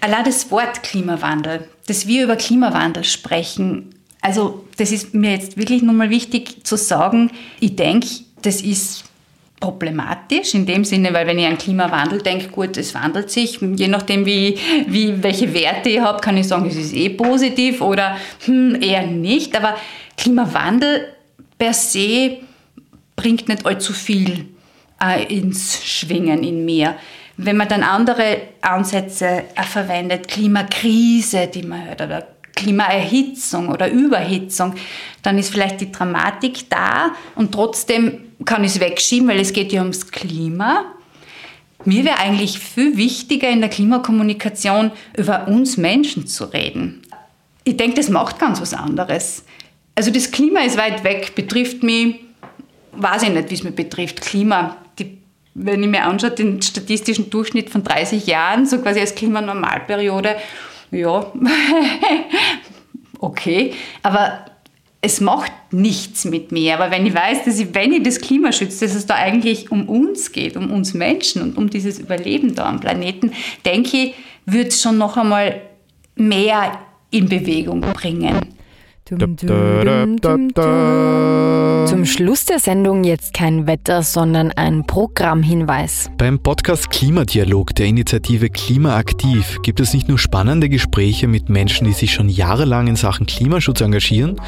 Allein 0.00 0.24
das 0.24 0.50
Wort 0.50 0.82
Klimawandel, 0.82 1.68
dass 1.86 2.06
wir 2.06 2.24
über 2.24 2.36
Klimawandel 2.36 3.04
sprechen, 3.04 3.94
also 4.24 4.64
das 4.78 4.90
ist 4.90 5.12
mir 5.12 5.32
jetzt 5.32 5.58
wirklich 5.58 5.82
nochmal 5.82 6.08
wichtig 6.08 6.64
zu 6.64 6.76
sagen. 6.76 7.30
Ich 7.60 7.76
denke, 7.76 8.08
das 8.40 8.62
ist 8.62 9.04
problematisch 9.60 10.54
in 10.54 10.64
dem 10.64 10.82
Sinne, 10.84 11.12
weil 11.12 11.26
wenn 11.26 11.38
ich 11.38 11.46
an 11.46 11.58
Klimawandel 11.58 12.22
denke, 12.22 12.48
gut, 12.48 12.78
es 12.78 12.94
wandelt 12.94 13.30
sich, 13.30 13.60
je 13.60 13.86
nachdem 13.86 14.24
wie, 14.24 14.58
wie 14.86 15.22
welche 15.22 15.52
Werte 15.52 15.90
ich 15.90 16.00
habe, 16.00 16.20
kann 16.20 16.38
ich 16.38 16.48
sagen, 16.48 16.66
es 16.66 16.76
ist 16.76 16.94
eh 16.94 17.10
positiv 17.10 17.82
oder 17.82 18.16
hm, 18.46 18.80
eher 18.80 19.06
nicht. 19.06 19.54
Aber 19.56 19.76
Klimawandel 20.16 21.12
per 21.58 21.74
se 21.74 22.38
bringt 23.16 23.46
nicht 23.48 23.66
allzu 23.66 23.92
viel 23.92 24.46
äh, 25.02 25.22
ins 25.24 25.84
Schwingen 25.84 26.42
in 26.42 26.64
mir. 26.64 26.94
Wenn 27.36 27.58
man 27.58 27.68
dann 27.68 27.82
andere 27.82 28.38
Ansätze 28.62 29.44
äh, 29.54 29.62
verwendet, 29.64 30.28
Klimakrise, 30.28 31.46
die 31.46 31.62
man 31.62 31.84
hört, 31.86 32.00
oder 32.00 32.33
Klimaerhitzung 32.54 33.68
oder 33.68 33.90
Überhitzung, 33.90 34.74
dann 35.22 35.38
ist 35.38 35.50
vielleicht 35.50 35.80
die 35.80 35.90
Dramatik 35.92 36.70
da 36.70 37.12
und 37.34 37.52
trotzdem 37.52 38.20
kann 38.44 38.64
ich 38.64 38.72
es 38.72 38.80
wegschieben, 38.80 39.28
weil 39.28 39.40
es 39.40 39.52
geht 39.52 39.72
ja 39.72 39.80
ums 39.80 40.10
Klima. 40.10 40.84
Mir 41.84 42.04
wäre 42.04 42.18
eigentlich 42.18 42.58
viel 42.58 42.96
wichtiger 42.96 43.50
in 43.50 43.60
der 43.60 43.70
Klimakommunikation 43.70 44.90
über 45.16 45.48
uns 45.48 45.76
Menschen 45.76 46.26
zu 46.26 46.44
reden. 46.44 47.02
Ich 47.64 47.76
denke, 47.76 47.96
das 47.96 48.08
macht 48.08 48.38
ganz 48.38 48.60
was 48.60 48.74
anderes. 48.74 49.44
Also 49.94 50.10
das 50.10 50.30
Klima 50.30 50.60
ist 50.60 50.76
weit 50.76 51.04
weg, 51.04 51.34
betrifft 51.34 51.82
mich, 51.82 52.16
weiß 52.92 53.24
ich 53.24 53.30
nicht, 53.30 53.50
wie 53.50 53.54
es 53.54 53.64
mich 53.64 53.74
betrifft. 53.74 54.20
Klima, 54.20 54.76
die, 54.98 55.18
wenn 55.54 55.82
ich 55.82 55.88
mir 55.88 56.04
anschaue, 56.04 56.30
den 56.30 56.60
statistischen 56.60 57.30
Durchschnitt 57.30 57.70
von 57.70 57.84
30 57.84 58.26
Jahren, 58.26 58.66
so 58.66 58.78
quasi 58.78 59.00
als 59.00 59.14
Klimanormalperiode, 59.14 60.36
ja, 60.94 61.32
okay, 63.18 63.72
aber 64.02 64.46
es 65.00 65.20
macht 65.20 65.52
nichts 65.70 66.24
mit 66.24 66.50
mir. 66.50 66.74
Aber 66.74 66.90
wenn 66.90 67.04
ich 67.04 67.14
weiß, 67.14 67.44
dass 67.44 67.58
ich, 67.58 67.74
wenn 67.74 67.92
ich 67.92 68.02
das 68.02 68.20
Klima 68.20 68.52
schütze, 68.52 68.86
dass 68.86 68.94
es 68.94 69.04
da 69.04 69.16
eigentlich 69.16 69.70
um 69.70 69.86
uns 69.88 70.32
geht, 70.32 70.56
um 70.56 70.70
uns 70.70 70.94
Menschen 70.94 71.42
und 71.42 71.58
um 71.58 71.68
dieses 71.68 71.98
Überleben 71.98 72.54
da 72.54 72.66
am 72.66 72.80
Planeten, 72.80 73.32
denke 73.66 73.96
ich, 73.96 74.14
wird 74.46 74.68
es 74.68 74.80
schon 74.80 74.96
noch 74.96 75.18
einmal 75.18 75.60
mehr 76.16 76.78
in 77.10 77.28
Bewegung 77.28 77.82
bringen. 77.82 78.53
Dum, 79.06 79.36
dum, 79.36 80.16
dum, 80.16 81.86
Zum 81.86 82.06
Schluss 82.06 82.46
der 82.46 82.58
Sendung 82.58 83.04
jetzt 83.04 83.34
kein 83.34 83.66
Wetter, 83.66 84.02
sondern 84.02 84.50
ein 84.52 84.86
Programmhinweis. 84.86 86.10
Beim 86.16 86.38
Podcast 86.38 86.88
Klimadialog 86.88 87.74
der 87.74 87.84
Initiative 87.84 88.48
Klimaaktiv 88.48 89.60
gibt 89.62 89.80
es 89.80 89.92
nicht 89.92 90.08
nur 90.08 90.18
spannende 90.18 90.70
Gespräche 90.70 91.28
mit 91.28 91.50
Menschen, 91.50 91.86
die 91.86 91.92
sich 91.92 92.14
schon 92.14 92.30
jahrelang 92.30 92.86
in 92.86 92.96
Sachen 92.96 93.26
Klimaschutz 93.26 93.82
engagieren, 93.82 94.40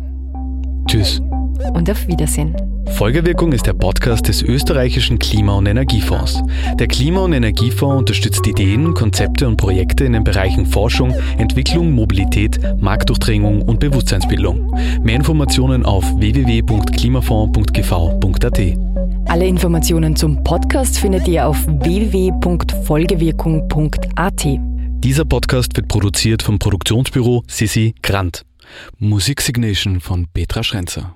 Tschüss. 0.88 1.22
Und 1.72 1.90
auf 1.90 2.06
Wiedersehen. 2.06 2.54
Folgewirkung 2.92 3.52
ist 3.52 3.66
der 3.66 3.72
Podcast 3.72 4.28
des 4.28 4.42
österreichischen 4.42 5.18
Klima- 5.18 5.56
und 5.56 5.66
Energiefonds. 5.66 6.40
Der 6.78 6.86
Klima- 6.86 7.24
und 7.24 7.32
Energiefonds 7.32 7.98
unterstützt 7.98 8.46
Ideen, 8.46 8.94
Konzepte 8.94 9.48
und 9.48 9.56
Projekte 9.56 10.04
in 10.04 10.12
den 10.12 10.22
Bereichen 10.22 10.66
Forschung, 10.66 11.12
Entwicklung, 11.38 11.90
Mobilität, 11.92 12.60
Marktdurchdringung 12.78 13.62
und 13.62 13.80
Bewusstseinsbildung. 13.80 14.70
Mehr 15.02 15.16
Informationen 15.16 15.84
auf 15.84 16.04
www.klimafonds.gv.at. 16.18 18.60
Alle 19.26 19.46
Informationen 19.46 20.14
zum 20.14 20.44
Podcast 20.44 20.98
findet 20.98 21.26
ihr 21.26 21.48
auf 21.48 21.56
www.folgewirkung.at. 21.66 24.46
Dieser 25.04 25.24
Podcast 25.24 25.74
wird 25.76 25.88
produziert 25.88 26.42
vom 26.42 26.58
Produktionsbüro 26.58 27.42
Sissi 27.48 27.94
Grant. 28.02 28.44
Musiksignation 28.98 30.00
von 30.00 30.26
Petra 30.32 30.62
Schrenzer. 30.62 31.12